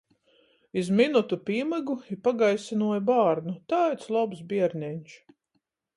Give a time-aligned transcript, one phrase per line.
[0.79, 3.53] Iz minutu pīmygu i pagaisynuoju bārnu...
[3.75, 5.15] Taids lobs bierneņš!